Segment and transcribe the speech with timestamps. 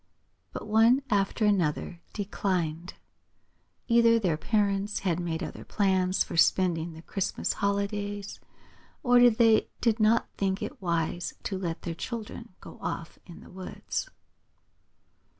[0.51, 2.95] But one after another declined.
[3.87, 8.39] Either their parents had made other plans for spending the Christmas holidays,
[9.03, 13.51] or they did not think it wise to let their children go off in the
[13.51, 14.09] woods.